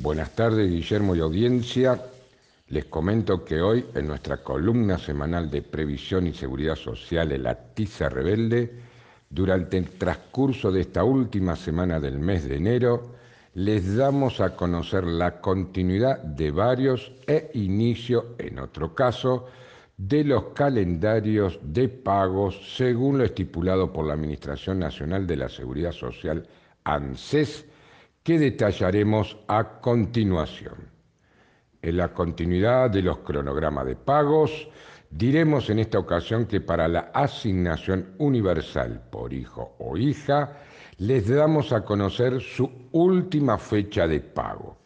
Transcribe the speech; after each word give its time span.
Buenas 0.00 0.30
tardes, 0.30 0.70
Guillermo 0.70 1.16
y 1.16 1.20
audiencia. 1.20 2.00
Les 2.68 2.84
comento 2.84 3.44
que 3.44 3.60
hoy, 3.60 3.84
en 3.96 4.06
nuestra 4.06 4.36
columna 4.36 4.96
semanal 4.96 5.50
de 5.50 5.62
Previsión 5.62 6.28
y 6.28 6.32
Seguridad 6.32 6.76
Social, 6.76 7.32
en 7.32 7.42
la 7.42 7.58
Rebelde, 8.08 8.78
durante 9.28 9.76
el 9.76 9.90
transcurso 9.90 10.70
de 10.70 10.82
esta 10.82 11.02
última 11.02 11.56
semana 11.56 11.98
del 11.98 12.20
mes 12.20 12.48
de 12.48 12.58
enero, 12.58 13.16
les 13.54 13.96
damos 13.96 14.40
a 14.40 14.54
conocer 14.54 15.02
la 15.02 15.40
continuidad 15.40 16.22
de 16.22 16.52
varios 16.52 17.10
e 17.26 17.50
inicio, 17.54 18.36
en 18.38 18.60
otro 18.60 18.94
caso, 18.94 19.46
de 19.96 20.22
los 20.22 20.44
calendarios 20.54 21.58
de 21.60 21.88
pagos 21.88 22.76
según 22.76 23.18
lo 23.18 23.24
estipulado 23.24 23.92
por 23.92 24.06
la 24.06 24.14
Administración 24.14 24.78
Nacional 24.78 25.26
de 25.26 25.36
la 25.38 25.48
Seguridad 25.48 25.90
Social, 25.90 26.46
ANSES, 26.84 27.64
que 28.28 28.38
detallaremos 28.38 29.38
a 29.48 29.80
continuación. 29.80 30.90
En 31.80 31.96
la 31.96 32.12
continuidad 32.12 32.90
de 32.90 33.00
los 33.00 33.20
cronogramas 33.20 33.86
de 33.86 33.96
pagos, 33.96 34.68
diremos 35.08 35.70
en 35.70 35.78
esta 35.78 35.98
ocasión 35.98 36.44
que 36.44 36.60
para 36.60 36.88
la 36.88 37.10
asignación 37.14 38.16
universal 38.18 39.00
por 39.10 39.32
hijo 39.32 39.76
o 39.78 39.96
hija, 39.96 40.58
les 40.98 41.26
damos 41.26 41.72
a 41.72 41.86
conocer 41.86 42.42
su 42.42 42.70
última 42.92 43.56
fecha 43.56 44.06
de 44.06 44.20
pago. 44.20 44.76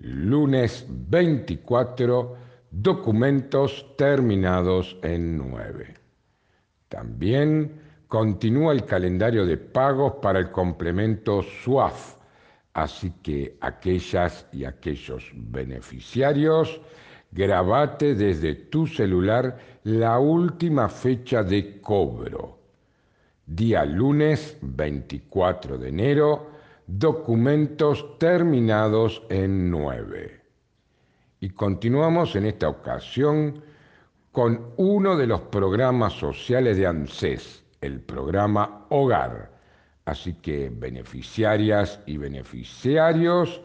Lunes 0.00 0.84
24, 0.90 2.36
documentos 2.70 3.96
terminados 3.96 4.98
en 5.02 5.38
9. 5.38 5.94
También 6.90 7.80
continúa 8.08 8.74
el 8.74 8.84
calendario 8.84 9.46
de 9.46 9.56
pagos 9.56 10.16
para 10.20 10.38
el 10.38 10.50
complemento 10.50 11.42
SUAF 11.42 12.17
Así 12.78 13.10
que 13.24 13.58
aquellas 13.60 14.46
y 14.52 14.64
aquellos 14.64 15.32
beneficiarios, 15.34 16.80
grabate 17.32 18.14
desde 18.14 18.54
tu 18.54 18.86
celular 18.86 19.58
la 19.82 20.20
última 20.20 20.88
fecha 20.88 21.42
de 21.42 21.80
cobro. 21.80 22.60
Día 23.44 23.84
lunes 23.84 24.56
24 24.62 25.76
de 25.76 25.88
enero, 25.88 26.50
documentos 26.86 28.16
terminados 28.16 29.24
en 29.28 29.72
9. 29.72 30.40
Y 31.40 31.50
continuamos 31.50 32.36
en 32.36 32.46
esta 32.46 32.68
ocasión 32.68 33.60
con 34.30 34.72
uno 34.76 35.16
de 35.16 35.26
los 35.26 35.40
programas 35.40 36.12
sociales 36.12 36.76
de 36.76 36.86
ANSES, 36.86 37.64
el 37.80 37.98
programa 37.98 38.86
Hogar 38.90 39.57
Así 40.08 40.32
que 40.32 40.70
beneficiarias 40.70 42.00
y 42.06 42.16
beneficiarios 42.16 43.60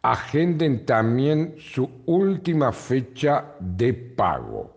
agenden 0.00 0.86
también 0.86 1.56
su 1.58 1.90
última 2.06 2.72
fecha 2.72 3.54
de 3.60 3.92
pago. 3.92 4.74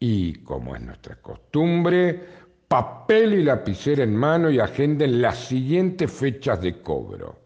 Y 0.00 0.40
como 0.40 0.74
es 0.74 0.82
nuestra 0.82 1.14
costumbre, 1.14 2.20
papel 2.66 3.34
y 3.34 3.44
lapicera 3.44 4.02
en 4.02 4.16
mano 4.16 4.50
y 4.50 4.58
agenden 4.58 5.22
las 5.22 5.38
siguientes 5.38 6.10
fechas 6.10 6.60
de 6.60 6.80
cobro. 6.80 7.38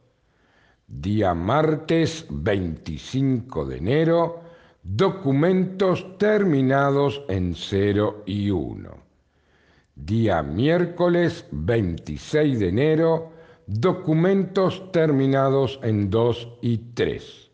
Día 0.86 1.34
martes 1.34 2.24
25 2.30 3.66
de 3.66 3.76
enero, 3.76 4.40
documentos 4.82 6.16
terminados 6.16 7.22
en 7.28 7.54
0 7.54 8.22
y 8.24 8.48
1 8.48 9.09
Día 10.06 10.42
miércoles 10.42 11.44
26 11.50 12.58
de 12.58 12.68
enero, 12.68 13.32
documentos 13.66 14.90
terminados 14.92 15.78
en 15.82 16.08
2 16.08 16.48
y 16.62 16.78
3. 16.94 17.50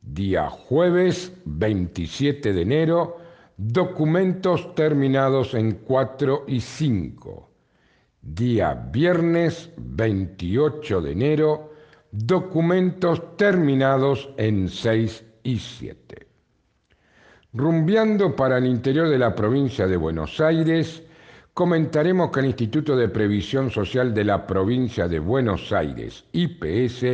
Día 0.00 0.48
jueves 0.48 1.30
27 1.44 2.54
de 2.54 2.62
enero, 2.62 3.18
documentos 3.58 4.74
terminados 4.74 5.52
en 5.52 5.72
4 5.72 6.44
y 6.48 6.60
5. 6.60 7.50
Día 8.22 8.72
viernes 8.90 9.70
28 9.76 11.02
de 11.02 11.12
enero, 11.12 11.72
documentos 12.10 13.36
terminados 13.36 14.30
en 14.38 14.70
6 14.70 15.24
y 15.42 15.58
7. 15.58 16.26
Rumbeando 17.52 18.34
para 18.34 18.56
el 18.56 18.64
interior 18.64 19.10
de 19.10 19.18
la 19.18 19.34
provincia 19.34 19.86
de 19.86 19.98
Buenos 19.98 20.40
Aires, 20.40 21.02
comentaremos 21.58 22.30
que 22.30 22.38
el 22.38 22.46
Instituto 22.46 22.96
de 22.96 23.08
Previsión 23.08 23.68
Social 23.68 24.14
de 24.14 24.22
la 24.22 24.46
provincia 24.46 25.08
de 25.08 25.18
Buenos 25.18 25.72
Aires, 25.72 26.24
IPS, 26.30 27.04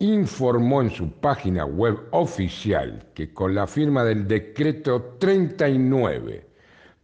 informó 0.00 0.82
en 0.82 0.90
su 0.90 1.12
página 1.12 1.64
web 1.66 1.96
oficial 2.10 3.06
que 3.14 3.32
con 3.32 3.54
la 3.54 3.68
firma 3.68 4.02
del 4.02 4.26
decreto 4.26 5.14
39, 5.20 6.48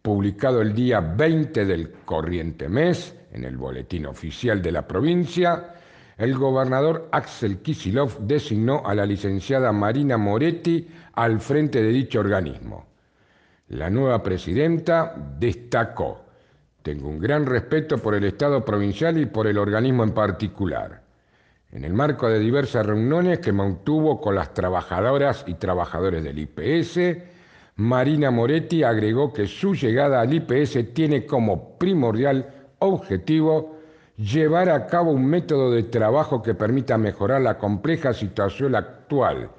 publicado 0.01 0.61
el 0.61 0.73
día 0.73 0.99
20 0.99 1.63
del 1.63 1.89
corriente 2.03 2.67
mes 2.67 3.15
en 3.31 3.45
el 3.45 3.55
boletín 3.55 4.05
oficial 4.05 4.61
de 4.61 4.73
la 4.73 4.85
provincia, 4.85 5.73
el 6.17 6.35
gobernador 6.35 7.07
Axel 7.13 7.59
Kisilov 7.59 8.19
designó 8.27 8.85
a 8.85 8.93
la 8.93 9.05
licenciada 9.05 9.71
Marina 9.71 10.17
Moretti 10.17 10.85
al 11.13 11.39
frente 11.39 11.81
de 11.81 11.93
dicho 11.93 12.19
organismo. 12.19 12.87
La 13.69 13.89
nueva 13.89 14.21
presidenta 14.21 15.15
destacó 15.39 16.26
tengo 16.87 17.09
un 17.09 17.19
gran 17.19 17.45
respeto 17.45 17.97
por 17.97 18.15
el 18.15 18.23
Estado 18.23 18.63
provincial 18.63 19.17
y 19.17 19.25
por 19.25 19.45
el 19.45 19.57
organismo 19.57 20.05
en 20.05 20.11
particular. 20.11 21.01
En 21.73 21.83
el 21.83 21.91
marco 21.91 22.29
de 22.29 22.39
diversas 22.39 22.85
reuniones 22.85 23.39
que 23.39 23.51
mantuvo 23.51 24.21
con 24.21 24.35
las 24.35 24.53
trabajadoras 24.53 25.43
y 25.47 25.55
trabajadores 25.55 26.23
del 26.23 26.39
IPS, 26.39 27.17
Marina 27.75 28.31
Moretti 28.31 28.83
agregó 28.83 29.33
que 29.33 29.47
su 29.47 29.75
llegada 29.75 30.21
al 30.21 30.33
IPS 30.33 30.93
tiene 30.93 31.25
como 31.25 31.77
primordial 31.77 32.53
objetivo 32.79 33.75
llevar 34.15 34.69
a 34.69 34.85
cabo 34.85 35.11
un 35.11 35.25
método 35.25 35.71
de 35.71 35.83
trabajo 35.83 36.41
que 36.41 36.55
permita 36.55 36.97
mejorar 36.97 37.41
la 37.41 37.57
compleja 37.57 38.13
situación 38.13 38.75
actual 38.75 39.49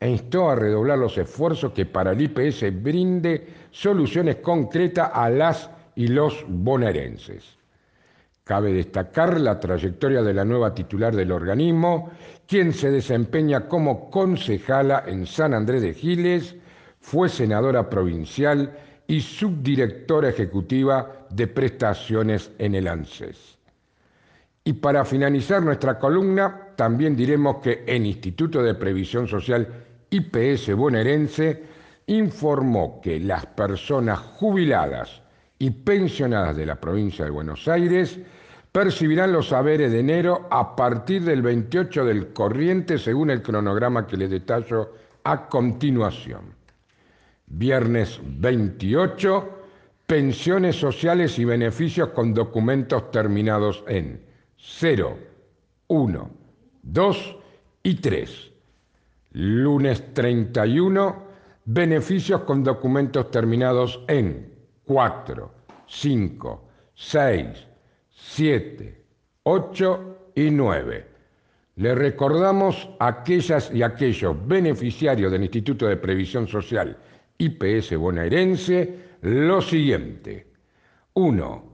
e 0.00 0.08
instó 0.08 0.48
a 0.48 0.54
redoblar 0.54 0.96
los 0.96 1.18
esfuerzos 1.18 1.72
que 1.72 1.84
para 1.84 2.12
el 2.12 2.22
IPS 2.22 2.82
brinde 2.82 3.46
soluciones 3.72 4.36
concretas 4.36 5.10
a 5.12 5.28
las 5.28 5.68
y 5.98 6.06
los 6.06 6.44
bonaerenses. 6.46 7.58
Cabe 8.44 8.72
destacar 8.72 9.40
la 9.40 9.58
trayectoria 9.58 10.22
de 10.22 10.32
la 10.32 10.44
nueva 10.44 10.72
titular 10.72 11.14
del 11.14 11.32
organismo, 11.32 12.12
quien 12.46 12.72
se 12.72 12.92
desempeña 12.92 13.66
como 13.66 14.08
concejala 14.08 15.02
en 15.08 15.26
San 15.26 15.54
Andrés 15.54 15.82
de 15.82 15.94
Giles, 15.94 16.54
fue 17.00 17.28
senadora 17.28 17.90
provincial 17.90 18.78
y 19.08 19.20
subdirectora 19.20 20.28
ejecutiva 20.28 21.26
de 21.30 21.48
prestaciones 21.48 22.52
en 22.58 22.76
el 22.76 22.86
ANSES. 22.86 23.58
Y 24.62 24.74
para 24.74 25.04
finalizar 25.04 25.64
nuestra 25.64 25.98
columna, 25.98 26.68
también 26.76 27.16
diremos 27.16 27.56
que 27.56 27.82
el 27.88 28.06
Instituto 28.06 28.62
de 28.62 28.74
Previsión 28.74 29.26
Social 29.26 29.66
IPS 30.10 30.76
bonaerense 30.76 31.64
informó 32.06 33.00
que 33.00 33.18
las 33.18 33.46
personas 33.46 34.20
jubiladas 34.20 35.22
y 35.58 35.70
pensionadas 35.70 36.56
de 36.56 36.66
la 36.66 36.80
provincia 36.80 37.24
de 37.24 37.30
Buenos 37.30 37.66
Aires 37.68 38.18
percibirán 38.72 39.32
los 39.32 39.48
saberes 39.48 39.90
de 39.90 40.00
enero 40.00 40.46
a 40.50 40.76
partir 40.76 41.24
del 41.24 41.42
28 41.42 42.04
del 42.04 42.32
corriente 42.32 42.98
según 42.98 43.30
el 43.30 43.42
cronograma 43.42 44.06
que 44.06 44.16
les 44.16 44.30
detallo 44.30 44.92
a 45.24 45.48
continuación. 45.48 46.54
Viernes 47.46 48.20
28, 48.22 49.48
pensiones 50.06 50.76
sociales 50.76 51.38
y 51.38 51.44
beneficios 51.44 52.10
con 52.10 52.34
documentos 52.34 53.10
terminados 53.10 53.82
en 53.88 54.22
0, 54.58 55.18
1, 55.88 56.30
2 56.82 57.36
y 57.82 57.94
3. 57.94 58.52
Lunes 59.32 60.14
31, 60.14 61.22
beneficios 61.64 62.42
con 62.42 62.62
documentos 62.62 63.30
terminados 63.30 64.02
en 64.08 64.47
4, 64.88 65.50
5, 65.86 66.68
6, 66.94 67.66
7, 68.10 69.04
8 69.42 70.18
y 70.34 70.50
9. 70.50 71.06
Le 71.76 71.94
recordamos 71.94 72.88
a 72.98 73.08
aquellas 73.08 73.70
y 73.72 73.82
aquellos 73.82 74.34
beneficiarios 74.48 75.30
del 75.30 75.42
Instituto 75.42 75.86
de 75.86 75.98
Previsión 75.98 76.48
Social 76.48 76.96
IPS 77.36 77.96
bonaerense 77.96 78.98
lo 79.20 79.60
siguiente. 79.60 80.46
1. 81.12 81.64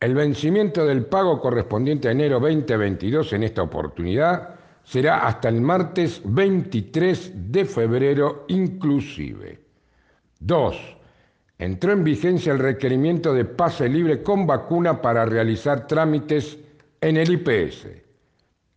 El 0.00 0.14
vencimiento 0.14 0.86
del 0.86 1.04
pago 1.04 1.40
correspondiente 1.40 2.08
a 2.08 2.12
enero 2.12 2.40
2022 2.40 3.34
en 3.34 3.42
esta 3.42 3.62
oportunidad 3.62 4.54
será 4.82 5.26
hasta 5.26 5.50
el 5.50 5.60
martes 5.60 6.22
23 6.24 7.52
de 7.52 7.64
febrero 7.66 8.46
inclusive. 8.48 9.60
2. 10.40 11.03
Entró 11.58 11.92
en 11.92 12.02
vigencia 12.02 12.52
el 12.52 12.58
requerimiento 12.58 13.32
de 13.32 13.44
pase 13.44 13.88
libre 13.88 14.22
con 14.22 14.46
vacuna 14.46 15.00
para 15.00 15.24
realizar 15.24 15.86
trámites 15.86 16.58
en 17.00 17.16
el 17.16 17.32
IPS. 17.32 17.86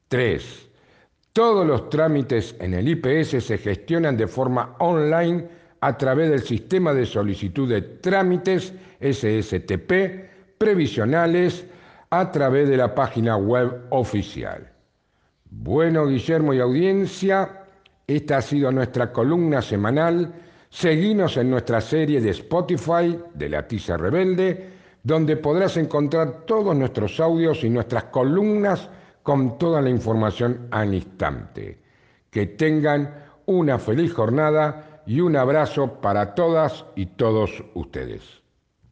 3. 0.09 0.69
Todos 1.33 1.65
los 1.65 1.89
trámites 1.89 2.55
en 2.59 2.73
el 2.73 2.87
IPS 2.87 3.43
se 3.43 3.57
gestionan 3.57 4.15
de 4.15 4.27
forma 4.27 4.75
online 4.79 5.47
a 5.81 5.97
través 5.97 6.29
del 6.29 6.41
sistema 6.41 6.93
de 6.93 7.05
solicitud 7.05 7.69
de 7.69 7.81
trámites 7.81 8.73
SSTP 8.99 10.57
previsionales 10.57 11.65
a 12.09 12.31
través 12.31 12.69
de 12.69 12.77
la 12.77 12.93
página 12.95 13.37
web 13.37 13.85
oficial. 13.89 14.71
Bueno, 15.49 16.07
Guillermo 16.07 16.53
y 16.53 16.59
audiencia, 16.59 17.63
esta 18.05 18.37
ha 18.37 18.41
sido 18.41 18.71
nuestra 18.71 19.11
columna 19.11 19.61
semanal. 19.61 20.33
Seguinos 20.69 21.37
en 21.37 21.49
nuestra 21.49 21.81
serie 21.81 22.19
de 22.21 22.31
Spotify 22.31 23.17
de 23.33 23.49
La 23.49 23.67
Tiza 23.67 23.97
Rebelde, 23.97 24.69
donde 25.01 25.37
podrás 25.37 25.77
encontrar 25.77 26.45
todos 26.45 26.75
nuestros 26.75 27.19
audios 27.19 27.63
y 27.63 27.69
nuestras 27.69 28.05
columnas 28.05 28.89
con 29.23 29.57
toda 29.57 29.81
la 29.81 29.89
información 29.89 30.67
al 30.71 30.93
instante. 30.93 31.79
Que 32.29 32.45
tengan 32.47 33.25
una 33.45 33.79
feliz 33.79 34.13
jornada 34.13 35.03
y 35.05 35.21
un 35.21 35.37
abrazo 35.37 36.01
para 36.01 36.35
todas 36.35 36.85
y 36.95 37.05
todos 37.05 37.63
ustedes. 37.73 38.46